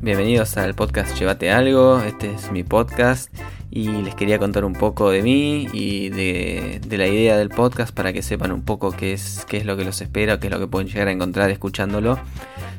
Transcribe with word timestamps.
Bienvenidos 0.00 0.56
al 0.56 0.74
podcast 0.74 1.18
Llévate 1.18 1.50
Algo, 1.50 2.00
este 2.00 2.32
es 2.32 2.50
mi 2.50 2.64
podcast 2.64 3.30
y 3.70 3.88
les 3.88 4.14
quería 4.14 4.38
contar 4.38 4.64
un 4.64 4.72
poco 4.72 5.10
de 5.10 5.22
mí 5.22 5.68
y 5.74 6.08
de, 6.08 6.80
la 6.90 7.06
idea 7.06 7.36
del 7.36 7.50
podcast 7.50 7.94
para 7.94 8.14
que 8.14 8.22
sepan 8.22 8.50
un 8.50 8.62
poco 8.62 8.90
qué 8.92 9.12
es, 9.12 9.44
qué 9.46 9.58
es 9.58 9.66
lo 9.66 9.76
que 9.76 9.84
los 9.84 10.00
espera, 10.00 10.40
qué 10.40 10.46
es 10.46 10.52
lo 10.52 10.58
que 10.58 10.68
pueden 10.68 10.88
llegar 10.88 11.08
a 11.08 11.12
encontrar 11.12 11.50
escuchándolo. 11.50 12.18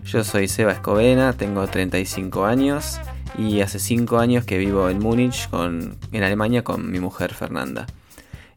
Yo 0.04 0.24
soy 0.24 0.48
Seba 0.48 0.72
Escobena, 0.72 1.34
tengo 1.34 1.68
35 1.68 2.44
años 2.44 3.00
y 3.38 3.62
hace 3.62 3.78
5 3.78 4.18
años 4.18 4.46
que 4.46 4.58
vivo 4.58 4.90
en 4.90 4.98
Múnich, 4.98 5.48
en 5.54 6.24
Alemania, 6.24 6.64
con 6.64 6.92
mi 6.92 7.00
mujer 7.00 7.36
Fernanda. 7.36 7.86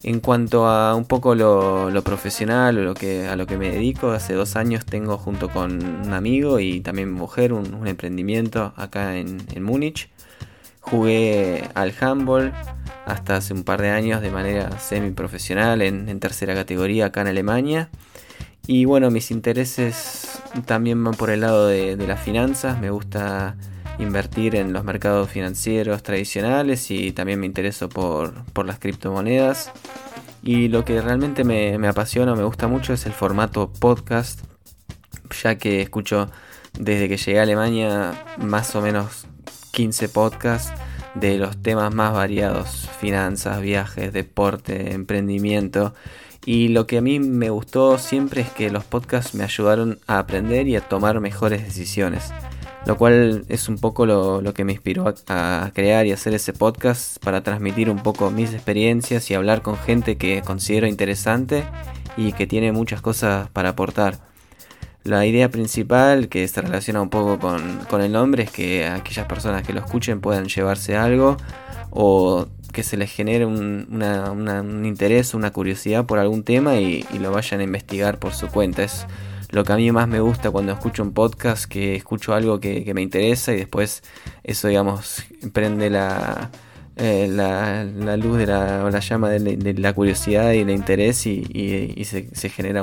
En 0.07 0.21
cuanto 0.21 0.69
a 0.69 0.95
un 0.95 1.05
poco 1.05 1.35
lo, 1.35 1.91
profesional 2.05 2.79
o 2.79 2.85
lo 2.85 2.95
que, 2.95 3.27
a 3.27 3.35
lo 3.35 3.45
que 3.45 3.59
me 3.59 3.71
dedico, 3.71 4.13
hace 4.13 4.35
dos 4.35 4.55
años 4.55 4.87
tengo 4.87 5.19
junto 5.19 5.49
con 5.49 5.85
un 5.85 6.13
amigo 6.13 6.61
y 6.61 6.79
también 6.79 7.11
mujer 7.11 7.53
un, 7.53 7.89
emprendimiento 7.89 8.73
acá 8.77 9.17
en, 9.17 9.45
Múnich. 9.61 10.09
Jugué 10.81 11.65
al 11.75 11.93
handball 12.01 12.53
hasta 13.05 13.35
hace 13.35 13.53
un 13.53 13.65
par 13.65 13.83
de 13.83 13.91
años 13.91 14.23
de 14.23 14.31
manera 14.31 14.79
semi 14.79 15.11
profesional 15.11 15.83
en, 15.83 16.21
tercera 16.21 16.55
categoría 16.55 17.07
acá 17.07 17.23
en 17.23 17.27
Alemania. 17.27 17.91
Y 18.65 18.85
bueno, 18.85 19.11
mis 19.11 19.33
intereses 19.33 20.41
también 20.67 21.03
van 21.03 21.15
por 21.15 21.31
el 21.31 21.41
lado 21.41 21.67
de, 21.67 21.97
las 21.97 22.21
finanzas. 22.21 22.79
Me 22.79 22.91
gusta 22.91 23.57
invertir 23.99 24.57
en 24.57 24.73
los 24.73 24.85
mercados 24.85 25.31
financieros 25.31 26.03
tradicionales 26.03 26.91
y 26.91 27.13
también 27.13 27.41
me 27.41 27.47
intereso 27.47 27.89
por, 27.89 28.45
por 28.53 28.67
las 28.67 28.79
criptomonedas. 28.79 29.73
Y 30.43 30.69
lo 30.69 30.85
que 30.85 31.01
realmente 31.01 31.45
me, 31.45 31.75
apasiona, 31.89 32.35
me 32.35 32.45
gusta 32.45 32.69
mucho 32.69 32.93
es 32.93 33.07
el 33.07 33.13
formato 33.13 33.73
podcast, 33.73 34.41
ya 35.43 35.57
que 35.57 35.83
escucho 35.83 36.31
desde 36.79 37.09
que 37.09 37.17
llegué 37.17 37.41
a 37.41 37.43
Alemania 37.43 38.25
más 38.39 38.77
o 38.77 38.81
menos 38.81 39.27
15 39.73 40.09
podcasts 40.09 40.73
de 41.15 41.39
los 41.39 41.61
temas 41.63 41.93
más 41.93 42.13
variados, 42.13 42.89
finanzas, 43.01 43.61
viajes, 43.61 44.13
deporte, 44.13 44.93
emprendimiento. 44.93 45.95
Y 46.45 46.69
lo 46.69 46.87
que 46.87 46.99
a 46.99 47.03
mí 47.03 47.19
me 47.19 47.51
gustó 47.51 47.99
siempre 47.99 48.43
es 48.43 48.51
que 48.51 48.71
los 48.71 48.85
podcasts 48.85 49.35
me 49.35 49.43
ayudaron 49.43 49.99
a 50.07 50.21
aprender 50.21 50.69
y 50.69 50.77
a 50.77 50.81
tomar 50.81 51.19
mejores 51.19 51.65
decisiones 51.65 52.31
lo 52.87 52.97
cual 52.97 53.45
es 53.49 53.69
un 53.69 53.79
poco 53.79 54.07
lo, 54.07 54.55
que 54.55 54.65
me 54.65 54.73
inspiró 54.73 55.13
a, 55.29 55.71
crear 55.75 56.07
y 56.07 56.13
hacer 56.13 56.35
ese 56.35 56.53
podcast 56.53 57.23
para 57.23 57.43
transmitir 57.43 57.91
un 57.91 57.99
poco 57.99 58.31
mis 58.31 58.55
experiencias 58.55 59.29
y 59.31 59.35
hablar 59.35 59.61
con 59.61 59.77
gente 59.77 60.17
que 60.17 60.41
considero 60.43 60.87
interesante 60.87 61.65
y 62.17 62.33
que 62.33 62.47
tiene 62.47 62.71
muchas 62.71 63.03
cosas 63.03 63.51
para 63.51 63.71
aportar. 63.71 64.19
La 65.03 65.27
idea 65.27 65.51
principal 65.51 66.29
que 66.29 66.47
se 66.47 66.63
relaciona 66.63 67.03
un 67.03 67.11
poco 67.11 67.41
con, 67.41 68.01
el 68.01 68.13
nombre 68.13 68.45
es 68.45 68.51
que 68.53 68.87
aquellas 68.87 69.27
personas 69.27 69.67
que 69.67 69.73
lo 69.73 69.81
escuchen 69.81 70.21
puedan 70.21 70.47
llevarse 70.47 70.97
algo 70.97 71.37
o 71.91 72.47
que 72.73 72.85
se 72.85 72.97
les 72.97 73.11
genere 73.11 73.47
un, 73.47 74.83
interés, 74.85 75.35
una 75.35 75.51
curiosidad 75.53 76.07
por 76.07 76.21
algún 76.21 76.45
tema 76.45 76.77
y, 76.77 77.05
y, 77.13 77.19
lo 77.19 77.33
vayan 77.33 77.61
a 77.61 77.65
investigar 77.65 78.19
por 78.19 78.33
su 78.33 78.49
cuenta. 78.49 78.87
Lo 79.51 79.65
que 79.65 79.73
a 79.73 79.77
mí 79.77 79.91
más 79.93 80.09
me 80.09 80.21
gusta 80.21 80.51
cuando 80.51 80.73
escucho 80.73 81.03
un 81.03 81.13
podcast, 81.13 81.67
que 81.67 81.95
escucho 81.95 82.35
algo 82.35 82.61
que, 82.61 82.91
me 82.95 83.03
interesa 83.03 83.53
y 83.53 83.59
después 83.59 84.03
eso, 84.43 84.69
digamos, 84.69 85.23
prende 85.53 85.91
la, 85.91 86.51
eh, 86.97 87.29
la, 87.31 87.85
luz 88.17 88.39
de 88.39 88.47
la, 88.47 88.85
o 88.85 88.91
la 88.91 89.01
llama 89.01 89.31
de, 89.31 89.75
la 89.75 89.93
curiosidad 89.93 90.53
y 90.53 90.59
el 90.59 90.71
interés 90.71 91.27
y, 91.27 92.05
se, 92.05 92.49
genera 92.49 92.83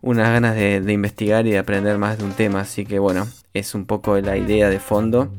unas 0.00 0.28
ganas 0.28 0.54
de, 0.54 0.92
investigar 0.92 1.46
y 1.46 1.50
de 1.50 1.58
aprender 1.58 1.98
más 1.98 2.18
de 2.18 2.24
un 2.24 2.32
tema. 2.32 2.60
Así 2.60 2.86
que 2.86 2.98
bueno, 2.98 3.28
es 3.52 3.74
un 3.74 3.84
poco 3.84 4.18
la 4.20 4.36
idea 4.36 4.70
de 4.70 4.80
fondo. 4.80 5.30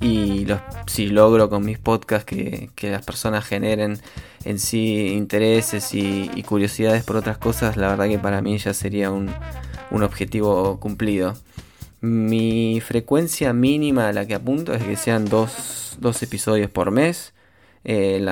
Y 0.00 0.46
si 0.86 1.06
logro 1.06 1.48
con 1.48 1.64
mis 1.64 1.78
podcasts 1.78 2.24
que, 2.24 2.70
que 2.74 2.90
las 2.90 3.04
personas 3.04 3.44
generen 3.44 4.00
en 4.44 4.58
sí 4.58 5.08
intereses 5.14 5.94
y, 5.94 6.42
curiosidades 6.42 7.04
por 7.04 7.16
otras 7.16 7.38
cosas, 7.38 7.76
la 7.76 7.88
verdad 7.88 8.08
que 8.08 8.18
para 8.18 8.42
mí 8.42 8.58
ya 8.58 8.74
sería 8.74 9.10
un, 9.10 9.30
objetivo 9.90 10.78
cumplido. 10.80 11.34
Mi 12.00 12.80
frecuencia 12.80 13.52
mínima 13.52 14.08
a 14.08 14.12
la 14.12 14.26
que 14.26 14.34
apunto 14.34 14.74
es 14.74 14.82
que 14.82 14.96
sean 14.96 15.26
dos, 15.26 15.98
episodios 16.22 16.70
por 16.70 16.90
mes. 16.90 17.34
Eh, 17.84 18.24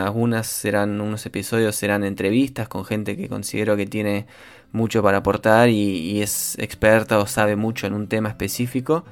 serán, 0.43 1.01
unos 1.01 1.27
episodios 1.27 1.77
serán 1.77 2.05
entrevistas 2.05 2.69
con 2.69 2.85
gente 2.85 3.17
que 3.17 3.29
considero 3.29 3.77
que 3.77 3.87
tiene 3.87 4.27
mucho 4.73 5.03
para 5.03 5.19
aportar 5.19 5.69
y 5.69 6.23
es 6.23 6.57
experta 6.59 7.19
o 7.19 7.27
sabe 7.27 7.57
mucho 7.57 7.87
en 7.87 7.95
un 7.95 8.07
tema 8.07 8.29
específico 8.29 9.05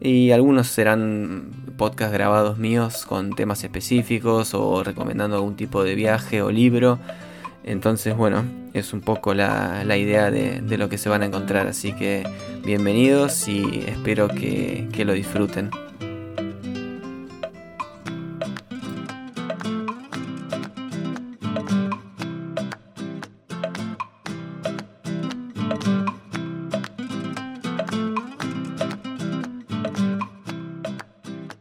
y 0.00 0.30
algunos 0.30 0.68
serán 0.68 1.50
podcasts 1.76 2.12
grabados 2.12 2.58
míos 2.58 3.04
con 3.06 3.34
temas 3.34 3.62
específicos 3.64 4.54
o 4.54 4.82
recomendando 4.82 5.36
algún 5.36 5.56
tipo 5.56 5.84
de 5.84 5.94
viaje 5.94 6.42
o 6.42 6.50
libro. 6.50 6.98
Entonces, 7.64 8.16
bueno, 8.16 8.44
es 8.72 8.92
un 8.92 9.02
poco 9.02 9.34
la, 9.34 9.84
idea 9.96 10.30
de, 10.30 10.78
lo 10.78 10.88
que 10.88 10.98
se 10.98 11.08
van 11.08 11.22
a 11.22 11.26
encontrar. 11.26 11.66
Así 11.66 11.92
que 11.92 12.24
bienvenidos 12.64 13.46
y 13.48 13.84
espero 13.86 14.28
que 14.28 15.04
lo 15.04 15.12
disfruten. 15.12 15.70